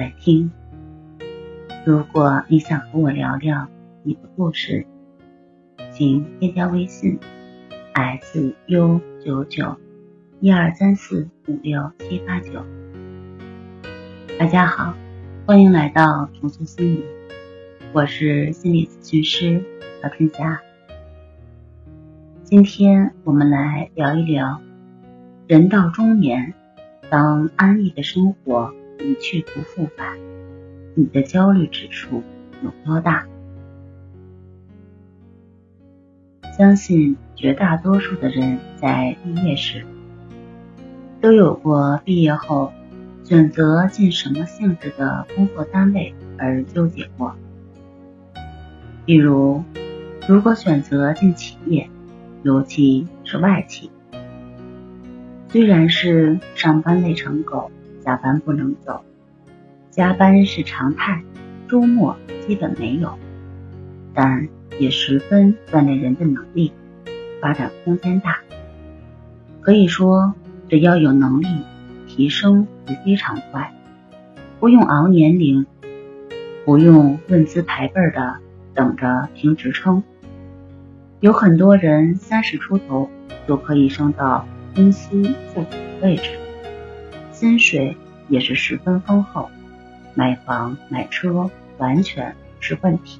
[0.00, 0.50] 在听。
[1.84, 3.68] 如果你想和我聊聊
[4.02, 4.86] 你的故事，
[5.92, 7.18] 请添加微信
[7.92, 9.76] s u 九九
[10.40, 12.64] 一二三四五六七八九。
[14.38, 14.94] 大家好，
[15.44, 17.04] 欢迎来到重塑心理，
[17.92, 19.62] 我是心理咨询师
[20.00, 20.62] 曹春霞。
[22.42, 24.62] 今天我们来聊一聊，
[25.46, 26.54] 人到中年，
[27.10, 28.72] 当安逸的生活。
[29.00, 30.16] 一去不复返，
[30.94, 32.22] 你的焦虑指数
[32.62, 33.26] 有多大？
[36.56, 39.86] 相信绝大多数的人在毕业时
[41.20, 42.72] 都有过毕业后
[43.24, 47.34] 选择进什么性质的工作单位而纠结过。
[49.06, 49.64] 比如，
[50.28, 51.88] 如果选择进企业，
[52.42, 53.90] 尤其是外企，
[55.48, 57.70] 虽然是上班累成狗。
[58.10, 59.04] 加班不能走，
[59.88, 61.22] 加班是常态，
[61.68, 63.16] 周末基本没有，
[64.12, 64.48] 但
[64.80, 66.72] 也十分锻炼人的能力，
[67.40, 68.38] 发展空间大。
[69.60, 70.34] 可以说，
[70.68, 71.46] 只要有能力，
[72.08, 73.72] 提升会非常快，
[74.58, 75.64] 不用熬年龄，
[76.64, 78.38] 不用论资排辈的
[78.74, 80.02] 等着评职称。
[81.20, 83.08] 有很多人三十出头
[83.46, 85.22] 就可以升到公司
[85.54, 86.30] 副总位置。
[87.40, 87.96] 薪水
[88.28, 89.48] 也是十分丰厚，
[90.14, 93.18] 买房买车完全是问题。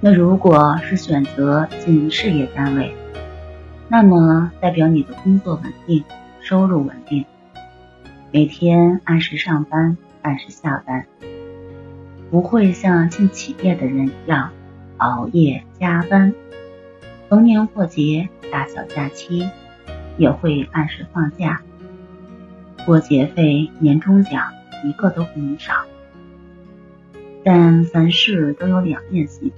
[0.00, 2.94] 那如果是选择进事业单位，
[3.90, 6.02] 那么代表你的工作稳定，
[6.40, 7.26] 收入稳定，
[8.32, 11.04] 每天按时上班，按时下班，
[12.30, 14.50] 不会像进企业的人一样
[14.96, 16.32] 熬夜加班，
[17.28, 19.46] 逢年过节、大小假期
[20.16, 21.60] 也会按时放假。
[22.86, 24.52] 过节费、年终奖
[24.84, 25.74] 一个都不能少，
[27.42, 29.50] 但凡事都有两面性，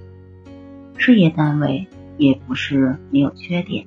[0.97, 1.87] 事业单位
[2.17, 3.87] 也不是没有缺点。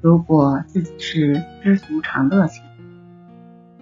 [0.00, 2.64] 如果自己是知足常乐型，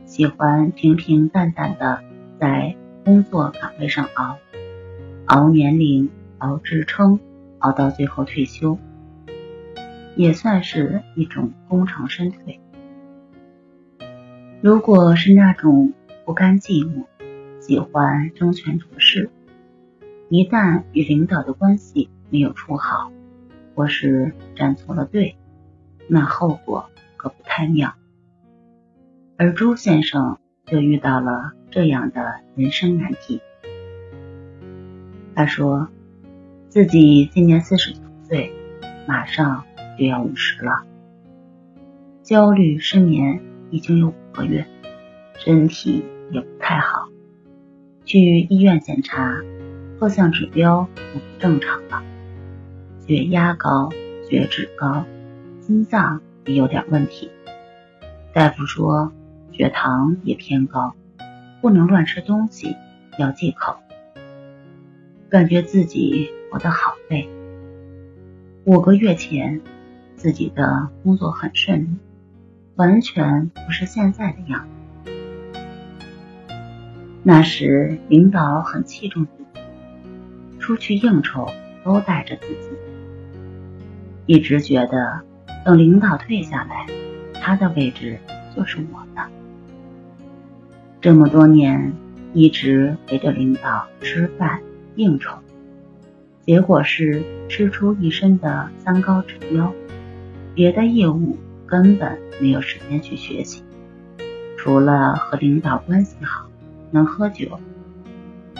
[0.06, 2.02] 喜欢平平淡淡的
[2.40, 2.74] 在
[3.04, 4.38] 工作岗位上熬，
[5.26, 7.20] 熬年龄、熬职称，
[7.60, 8.76] 熬到最后退休，
[10.16, 12.58] 也算是一种功成身退。
[14.62, 15.94] 如果是那种
[16.26, 17.06] 不甘寂寞、
[17.60, 19.30] 喜欢争权夺势，
[20.28, 23.10] 一旦与领导的关系没有处好，
[23.74, 25.38] 或是站错了队，
[26.08, 27.94] 那后果可不太妙。
[29.38, 33.40] 而朱先生就遇到了这样的人生难题。
[35.34, 35.88] 他说，
[36.68, 38.52] 自己今年四十九岁，
[39.08, 39.64] 马上
[39.98, 40.84] 就要五十了，
[42.22, 43.40] 焦虑失眠。
[43.70, 44.66] 已经有五个月，
[45.34, 47.08] 身体也不太好，
[48.04, 49.40] 去医院检查，
[49.98, 52.02] 各项指标都不正常了，
[53.06, 53.88] 血压高，
[54.28, 55.04] 血脂高，
[55.60, 57.30] 心脏也有点问题。
[58.32, 59.12] 大夫说
[59.52, 60.94] 血糖也偏高，
[61.60, 62.76] 不能乱吃东西，
[63.18, 63.76] 要忌口。
[65.28, 67.28] 感觉自己活得好累。
[68.64, 69.60] 五个月前，
[70.16, 71.88] 自己的工作很顺利。
[72.80, 74.66] 完全不是现在的样
[75.04, 75.12] 子。
[77.22, 79.60] 那时领导很器重自己，
[80.58, 81.46] 出去应酬
[81.84, 82.70] 都带着自己。
[84.24, 85.20] 一直觉得
[85.62, 86.86] 等领导退下来，
[87.34, 88.18] 他的位置
[88.56, 89.28] 就是我的。
[91.02, 91.92] 这么多年
[92.32, 94.58] 一直陪着领导吃饭
[94.96, 95.36] 应酬，
[96.46, 99.70] 结果是吃出一身的三高指标，
[100.54, 101.36] 别的业务。
[101.70, 103.62] 根本没有时间去学习，
[104.58, 106.46] 除了和领导关系好，
[106.90, 107.60] 能喝酒，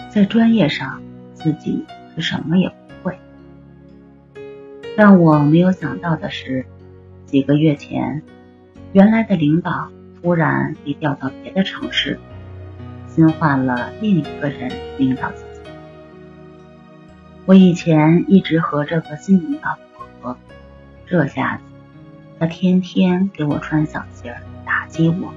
[0.09, 1.03] 在专业上
[1.35, 1.85] 自己
[2.15, 3.19] 是什么也不会。
[4.97, 6.65] 让我没有想到的是，
[7.27, 8.23] 几个月前，
[8.93, 9.91] 原来的领导
[10.23, 12.17] 突然被调到别的城市，
[13.09, 15.69] 新换了另一个人领导自己。
[17.45, 20.37] 我以前一直和这个新领导不合，
[21.07, 21.70] 这下子。
[22.41, 24.35] 他天天给我穿小鞋
[24.65, 25.31] 打击我，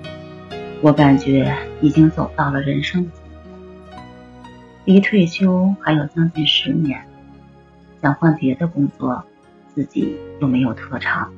[0.82, 3.22] 我感觉已经走到了人生的尽
[3.92, 4.02] 头，
[4.86, 7.06] 离退休还有将近十年，
[8.02, 9.22] 想换别的工作，
[9.76, 11.30] 自己又没有特长，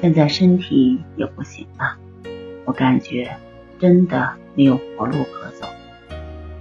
[0.00, 1.96] 现在身体也不行了，
[2.66, 3.36] 我感觉
[3.80, 5.66] 真的没有活路可走，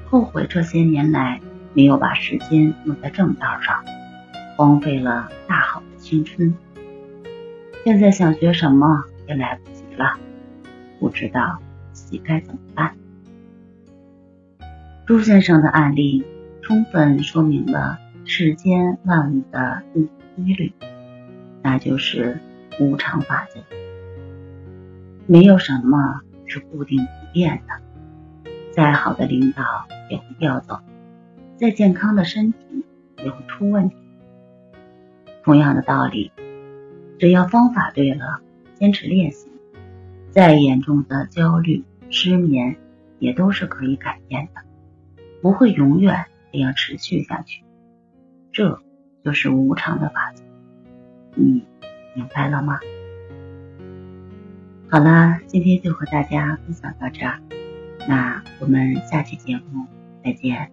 [0.09, 1.39] 后悔这些年来
[1.75, 3.85] 没有把时间用在正道上，
[4.57, 6.51] 荒废了大好的青春，
[7.85, 10.17] 现在想学什么也来不及了。
[10.99, 11.59] 不知道
[11.91, 12.95] 自己该怎么办。
[15.05, 16.25] 朱先生的案例
[16.63, 20.01] 充分说明了世间万物的一
[20.35, 20.73] 规律，
[21.61, 22.39] 那就是
[22.79, 23.59] 无常法则。
[25.27, 29.63] 没有什么是固定不变的，再好的领导
[30.09, 30.79] 也会调走，
[31.57, 32.57] 再健康的身体
[33.23, 33.95] 也会出问题。
[35.43, 36.31] 同样的道理，
[37.17, 38.41] 只要方法对了，
[38.73, 39.47] 坚持练习。
[40.31, 42.75] 再严重的焦虑、失眠，
[43.19, 44.61] 也都是可以改变的，
[45.41, 47.63] 不会永远这样持续下去。
[48.51, 48.81] 这
[49.23, 50.43] 就是无常的法则，
[51.35, 51.65] 你
[52.15, 52.79] 明白了吗？
[54.89, 57.39] 好了，今天就和大家分享到这儿，
[58.07, 59.85] 那我们下期节目
[60.23, 60.69] 再见。